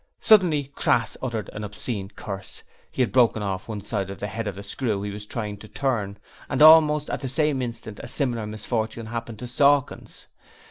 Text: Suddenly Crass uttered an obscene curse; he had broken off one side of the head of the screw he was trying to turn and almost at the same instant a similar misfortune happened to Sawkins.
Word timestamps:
Suddenly 0.19 0.63
Crass 0.73 1.15
uttered 1.21 1.51
an 1.53 1.63
obscene 1.63 2.09
curse; 2.09 2.63
he 2.89 3.03
had 3.03 3.11
broken 3.11 3.43
off 3.43 3.67
one 3.67 3.81
side 3.81 4.09
of 4.09 4.19
the 4.19 4.25
head 4.25 4.47
of 4.47 4.55
the 4.55 4.63
screw 4.63 5.03
he 5.03 5.11
was 5.11 5.27
trying 5.27 5.57
to 5.57 5.67
turn 5.67 6.17
and 6.49 6.63
almost 6.63 7.07
at 7.11 7.19
the 7.19 7.29
same 7.29 7.61
instant 7.61 7.99
a 8.01 8.07
similar 8.07 8.47
misfortune 8.47 9.05
happened 9.05 9.37
to 9.37 9.45
Sawkins. 9.45 10.25